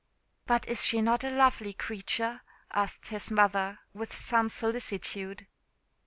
[0.47, 5.45] "But is she not a lovely creature?" asked his mother, with some solicitude.